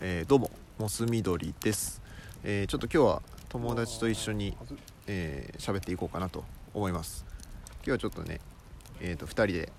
[0.00, 2.02] えーどうもモス緑です、
[2.44, 4.76] えーちょっと今日は友達と一緒にはず
[5.06, 7.24] えー喋っていこうかなと思います。
[7.76, 8.40] 今日はちょっとね
[9.00, 9.72] えーと2人で、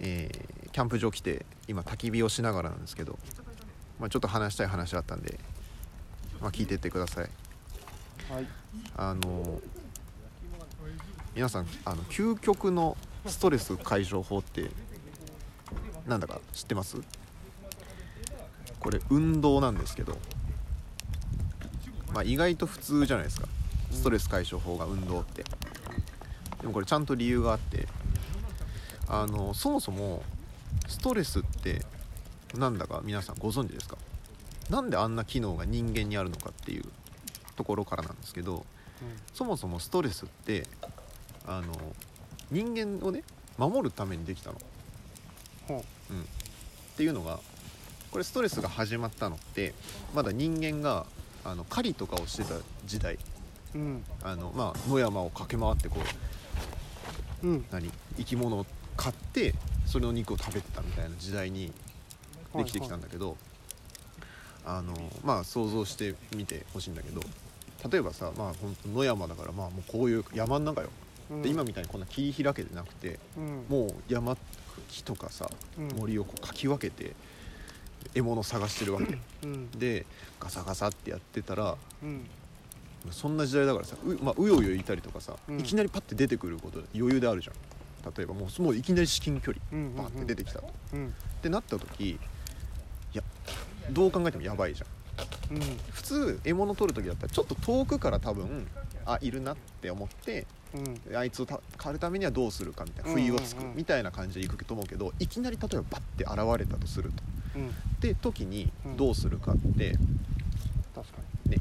[0.00, 3.16] えーキャンプ場来て今焚き火をしながらなんですけど、
[4.00, 5.38] まあ、ちょっと話したい話あったんで、
[6.40, 7.30] まあ、聞いてってください。
[8.32, 8.46] はい。
[8.96, 9.60] あの
[11.36, 12.96] 皆さんあの究極の
[13.26, 14.68] ストレス解消法って
[16.08, 16.96] なんだか知ってます？
[18.84, 20.16] これ運動なんですけど、
[22.12, 23.48] まあ、意外と普通じゃないですか。
[23.90, 25.42] ストレス解消法が運動って。
[26.60, 27.88] でもこれちゃんと理由があって
[29.08, 30.22] あのそもそも
[30.86, 31.82] ストレスって
[32.56, 33.96] なんだか皆さんご存知ですか？
[34.70, 36.84] なんであんな機能が人間にあるのかっていう
[37.56, 38.64] ところからなんですけど
[39.34, 40.66] そもそもストレスって
[41.46, 41.74] あの
[42.50, 43.24] 人間をね
[43.58, 44.58] 守るためにできたの、
[45.68, 46.12] ほう。
[46.14, 46.24] ん、っ
[46.96, 47.40] ていうのが
[48.14, 49.74] これストレスが始まったのって
[50.14, 51.04] まだ人間が
[51.44, 52.54] あの狩りとかをしてた
[52.86, 53.18] 時代。
[53.74, 54.04] ううん。
[54.22, 55.96] あの、まあ、野山を駆け回ってこ
[57.42, 57.64] ううん。
[57.72, 57.90] 何？
[58.16, 58.66] 生き物を
[58.96, 59.52] 買って
[59.84, 61.72] それの肉を食べてたみたいな時代に
[62.54, 63.36] できてきたんだけど、
[64.64, 67.20] あのまあ想像してみてほしいんだけど
[67.90, 70.90] 例えばさまあ本当野山だからまあもうこういう山の中よ、
[71.32, 71.42] うん。
[71.42, 73.64] で今みたいにこんな切り開けてなくてうん。
[73.68, 74.36] もう山
[74.88, 75.88] 木とかさうん。
[75.98, 77.16] 森をこうかき分けて
[78.12, 79.18] 獲物を探してるわけ。
[79.44, 79.70] うん。
[79.70, 80.06] で
[80.40, 82.26] ガサガサってやってたらうん。
[83.10, 85.60] そんな時代だからさう,、まあ、うようよいたりとかさ、うん。
[85.60, 87.54] いきなりパッて出てくること余裕であるじゃん。
[88.16, 91.06] 例えばもうもういきなり至近距離バーって出てきたと、うん。
[91.08, 92.18] ってなった時い
[93.12, 93.22] や
[93.90, 95.56] どう考えてもやばいじゃん。
[95.56, 95.62] うん。
[95.90, 98.66] 普通獲物取る時だったらちょっと遠くから多分
[99.06, 100.78] あいるなって思ってう
[101.12, 101.16] ん。
[101.16, 107.22] あいつをた狩るためにはどうするかみたいな不意をつくみたいな感じで行くと思うけどいきなり例えばバッて現れたとすると
[107.56, 107.70] うん。
[108.00, 108.96] で時にうん。
[108.96, 109.92] どうするかって
[110.94, 111.58] 確かね。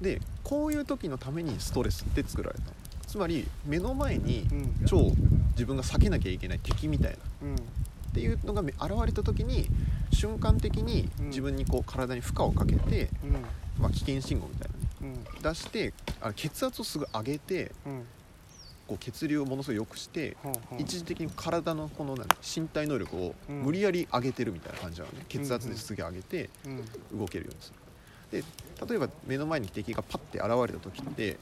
[0.00, 2.72] でこういう時のためにストレスって作られたの。
[3.06, 4.46] つまり目の前に
[4.86, 5.12] 超
[5.52, 7.18] 自分が避けなきゃいけない敵みたいな。
[7.48, 7.54] うん。
[7.54, 7.58] っ
[8.14, 8.72] ていうのが現
[9.06, 9.68] れた時に
[10.12, 11.26] 瞬間的にうん。
[11.28, 13.32] 自分にこう体に負荷をかけて、うん。
[13.82, 14.68] まあ、危険信号みたい
[15.00, 15.14] なね。
[15.36, 15.42] うん。
[15.42, 18.04] 出してあの血圧をすぐ上げてうん
[18.86, 20.36] こう血流をものすごい良くして
[20.78, 23.62] 一時的に体のこの何身体能力をうん。
[23.62, 25.24] 無理やり上げてるみたいな感じなのね。
[25.28, 27.18] 血圧ですげえ上げてうん。
[27.18, 27.78] 動けるようにする。
[28.30, 28.44] で
[28.88, 31.38] 例えば目の前に敵がパッて現れた時ってうん。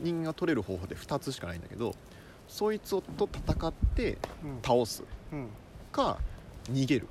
[0.00, 1.94] 人間が取れる方法で2つしかないんだけど
[2.48, 4.62] そいつをと戦ってうん。
[4.62, 5.02] 倒す。
[5.32, 5.48] うん。
[5.92, 6.18] か
[6.70, 7.08] 逃げる。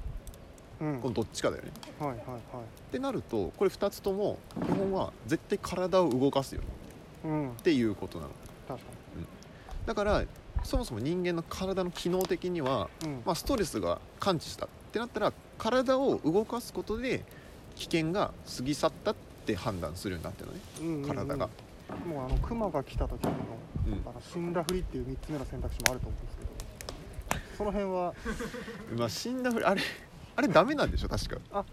[0.82, 1.00] うん。
[1.00, 1.72] このどっちかだよね。
[2.00, 2.40] はいはいはい。
[2.40, 2.42] っ
[2.92, 6.62] てなるとこれ2つとも基本は絶対体を動かすよ
[7.24, 7.50] うん。
[7.52, 8.32] っていうことなの。
[8.68, 8.86] 確か
[9.86, 10.24] だから
[10.64, 13.22] そもそも人間の体の機能的には、にうん。
[13.26, 14.66] まあ、ストレスが感知した。
[14.66, 17.24] ってなったら体を動かすことで
[17.76, 19.16] 危険が過ぎ去ったっ
[19.46, 20.60] て判断するようになってるのね。
[20.80, 21.08] うんうんうん。
[21.08, 21.50] 体が、
[22.08, 23.32] もうあのクマが来た時の
[23.88, 23.94] うん。
[24.06, 27.46] あの死んだふりっていう3つ目の選択肢もあると思うんですけど。
[27.58, 28.14] その辺は？
[28.98, 29.82] まあ死んだふりあれ
[30.38, 31.38] あれダメなんでしょ確か。
[31.52, 31.64] あ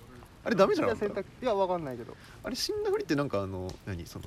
[0.44, 1.06] あれダメじゃなかった？
[1.06, 1.26] 選択。
[1.42, 2.14] いやわかんないけど。
[2.44, 4.04] あれ死んだふりってなんかあの何？
[4.06, 4.26] その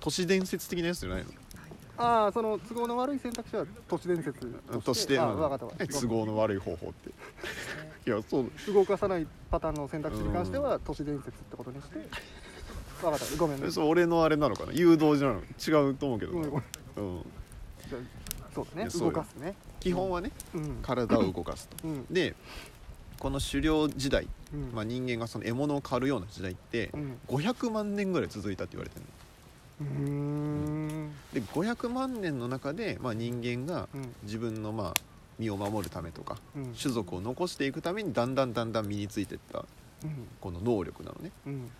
[0.00, 1.30] 都市伝説的なやつじゃないの？
[1.98, 4.46] ああその都合の悪い選択肢は都市伝説
[4.84, 5.18] として？
[5.18, 6.00] あうん分かったわかった。
[6.00, 7.10] 都合の悪い方法って。
[8.06, 8.50] いやそう。
[8.72, 11.98] 動かさないパターンの選択肢に関しては都市伝説ってことにして。
[13.02, 13.36] 分かった。
[13.36, 13.70] ごめんね。
[13.70, 14.72] そう俺のあれなのかな？
[14.72, 15.42] 誘導じゃないの？
[15.86, 16.50] 違うと思うけど、ごめん。
[16.50, 16.64] ごめん
[16.96, 17.24] うん、
[18.54, 18.90] そうだね。
[18.90, 19.54] 動かすね。
[19.80, 20.78] 基本はねうん。
[20.82, 21.76] 体を動かすと。
[21.86, 22.06] うん。
[22.10, 22.34] で
[23.18, 24.72] この狩猟時代、うん。
[24.74, 27.18] まあ、人間がその獲物を狩るような時代ってうん。
[27.28, 29.12] 500万年ぐらい続いたって言われてるの。
[29.80, 30.71] うーん
[31.32, 34.14] で500万年の中で、まあ、人間がうん。
[34.24, 34.94] 自分のまあ
[35.38, 36.74] 身を守るためとかうん。
[36.74, 39.64] 種族を残していくためにだんだんだんだん身についていった
[40.04, 40.28] うん。
[40.40, 41.30] この能力なのね。
[41.46, 41.70] うん。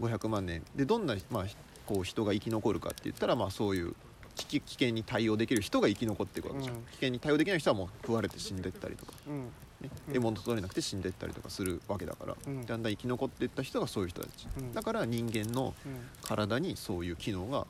[0.00, 0.62] 500万年。
[0.74, 1.44] でどんな、まあ、
[1.86, 3.94] こう人が生き残るかって言ったら、まあ、そういう
[4.34, 6.82] 危機危険に対応できる人が生き残っていくわけじゃん、うん。
[6.82, 9.44] 危険に対応できない人はもう食われて死んでいったりとか、うん。
[9.80, 9.90] ね。
[10.08, 10.14] うん。
[10.14, 12.66] 獲物取れなくて死んでいったりとかするわけだから、うん。
[12.66, 14.72] だんだん生き残っていった人がそういう人たち、うん。
[14.74, 15.96] だから人間のうん。
[16.22, 17.66] 体にそういう機能が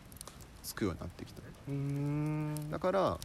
[0.67, 1.43] つくようになってきた。
[2.71, 3.19] だから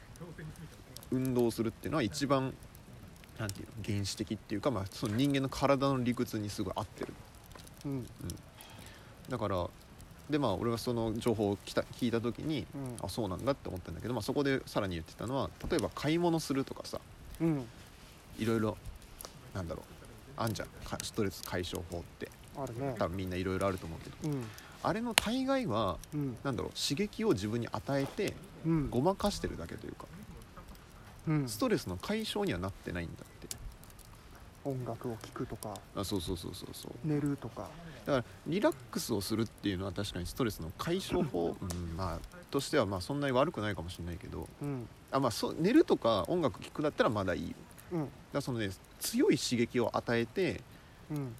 [1.11, 2.53] 運動するっていうのは一番
[3.37, 7.13] なんていうの原始的っていうか、まあ、その人間の体の理屈にすごい合ってる。
[7.85, 8.07] うん。
[9.29, 9.67] だから
[10.29, 12.95] でまあ俺はその情報を聞いた聞いた時にうん。
[13.01, 16.99] あそうなんだって思ったんだけど、まあ、そこでさらに言ってたのは例えば買い物するとかさ
[17.41, 17.65] うん。
[18.37, 18.77] いろいろ
[19.53, 19.85] なんだろう
[20.37, 20.67] あんじゃん。
[20.85, 22.29] かストレス解消法って
[22.63, 22.95] あるね。
[22.97, 24.33] 多分みんないろいろあると思うけど。
[24.33, 24.43] うん。
[24.83, 26.37] あれの大概はうん。
[26.43, 28.33] なんだろう刺激を自分に与えて
[28.65, 28.89] うん。
[28.89, 30.05] ごまかしてるだけというか
[31.27, 31.47] うん。
[31.47, 33.31] ストレスの解消にはなってないんだって。
[34.63, 35.73] 音楽を聴くとか。
[35.95, 36.91] あそうそうそうそうそう。
[37.03, 37.67] 寝るとか。
[38.05, 42.19] だからリラックスをするっていうのは確かにストレスの解消法、 うん、まあ
[42.49, 44.47] としてはまあそんなに悪くないかもしれないけど。
[44.61, 44.87] うん。
[45.11, 47.55] あまあそう寝るとか音楽聴くだったらまだいいよ。
[47.93, 48.09] うん。
[48.33, 48.69] らそのね
[48.99, 50.61] 強い刺激を与えて
[51.09, 51.35] うん。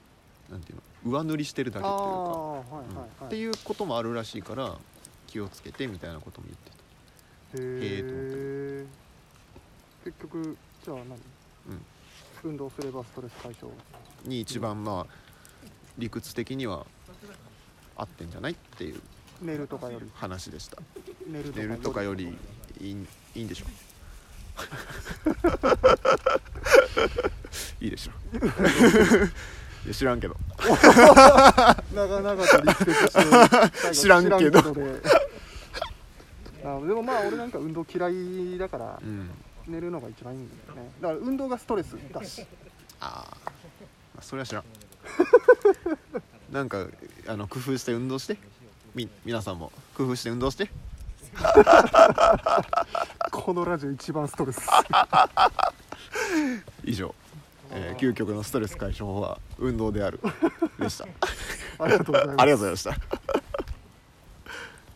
[0.50, 2.63] なんていうの上塗りしてるだけあっていうか、あはい
[2.95, 4.75] はいっていうこともあるらしいから
[5.27, 6.77] 気をつけてみたいなことも言ってた。
[6.77, 6.80] へ
[8.83, 8.86] え
[10.03, 11.07] 結局じゃあ何、
[12.44, 13.71] 運動すればストレス解消
[14.25, 15.13] に一番まあ
[15.98, 16.86] 理屈的には
[17.95, 19.00] 合ってんじゃないっていう
[19.42, 20.77] 寝るとかより話でした
[21.27, 22.38] 寝るとかより
[22.80, 23.65] いいいいんでしょ。
[27.80, 28.12] いいでしょ。
[28.12, 28.13] い
[29.88, 30.36] や 知らんけど。
[31.94, 34.60] 長々とリスペして知らんけど。
[34.60, 34.63] あ
[36.63, 39.30] でもまあ俺なんか運動嫌いだからうん。
[39.68, 40.92] 寝るのが一番いいんだよね。
[41.01, 42.45] だから運動がストレスだし。
[43.00, 43.51] ああ、ま
[44.19, 44.63] あ、それは知らん。
[46.51, 46.86] なんか
[47.27, 48.38] あの工夫して運動して。
[48.94, 49.72] み皆さんも。
[49.95, 50.69] 工夫して運動して。
[53.31, 54.60] このラジオ一番ストレス。
[56.84, 57.16] 以上、
[57.72, 60.19] えー究極のストレス解消法は運動である。
[60.80, 61.06] でした。
[61.80, 62.42] ありがとうございます。
[62.42, 63.41] ありがとうございました